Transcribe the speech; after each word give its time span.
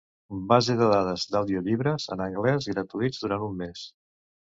Base 0.51 0.75
de 0.79 0.87
dades 0.93 1.27
d'audiollibres 1.35 2.09
en 2.17 2.27
anglès 2.31 2.71
gratuïts 2.75 3.25
durant 3.27 3.49
un 3.53 3.59
mes. 3.65 3.89